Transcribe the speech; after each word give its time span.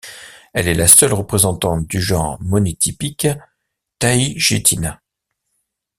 Elle 0.53 0.67
est 0.67 0.73
la 0.73 0.87
seule 0.87 1.13
représentante 1.13 1.85
du 1.85 2.01
genre 2.01 2.41
monotypique 2.41 3.27
Taygetina. 3.99 4.99